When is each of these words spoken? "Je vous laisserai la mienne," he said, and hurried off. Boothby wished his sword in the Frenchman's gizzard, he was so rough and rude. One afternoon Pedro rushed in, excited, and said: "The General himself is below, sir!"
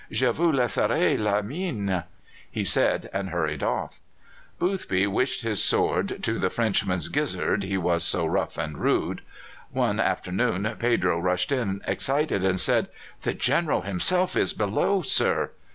"Je 0.11 0.25
vous 0.31 0.51
laisserai 0.51 1.15
la 1.15 1.43
mienne," 1.43 2.05
he 2.49 2.63
said, 2.63 3.07
and 3.13 3.29
hurried 3.29 3.61
off. 3.61 3.99
Boothby 4.57 5.05
wished 5.05 5.43
his 5.43 5.61
sword 5.63 6.27
in 6.27 6.39
the 6.39 6.49
Frenchman's 6.49 7.07
gizzard, 7.07 7.61
he 7.61 7.77
was 7.77 8.03
so 8.03 8.25
rough 8.25 8.57
and 8.57 8.79
rude. 8.79 9.21
One 9.71 9.99
afternoon 9.99 10.75
Pedro 10.79 11.19
rushed 11.19 11.51
in, 11.51 11.83
excited, 11.85 12.43
and 12.43 12.59
said: 12.59 12.87
"The 13.21 13.35
General 13.35 13.81
himself 13.81 14.35
is 14.35 14.53
below, 14.53 15.03
sir!" 15.03 15.51